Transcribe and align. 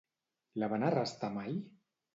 La 0.63 0.71
van 0.73 0.87
arrestar 0.89 1.33
mai? 1.39 1.57